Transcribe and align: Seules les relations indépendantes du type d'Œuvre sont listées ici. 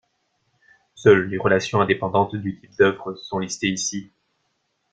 Seules 0.95 1.29
les 1.29 1.37
relations 1.37 1.79
indépendantes 1.79 2.35
du 2.35 2.59
type 2.59 2.75
d'Œuvre 2.75 3.13
sont 3.17 3.37
listées 3.37 3.69
ici. 3.69 4.11